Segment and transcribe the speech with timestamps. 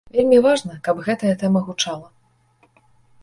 [0.13, 2.09] Вельмі важна, каб гэтая тэма гучала.